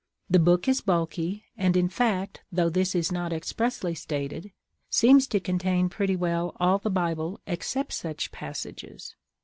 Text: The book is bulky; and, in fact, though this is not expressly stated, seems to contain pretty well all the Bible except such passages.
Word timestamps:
The 0.31 0.39
book 0.39 0.67
is 0.67 0.81
bulky; 0.81 1.45
and, 1.55 1.77
in 1.77 1.87
fact, 1.87 2.41
though 2.51 2.69
this 2.69 2.95
is 2.95 3.11
not 3.11 3.31
expressly 3.31 3.93
stated, 3.93 4.51
seems 4.89 5.27
to 5.27 5.39
contain 5.39 5.89
pretty 5.89 6.15
well 6.15 6.57
all 6.59 6.79
the 6.79 6.89
Bible 6.89 7.39
except 7.45 7.93
such 7.93 8.31
passages. 8.31 9.15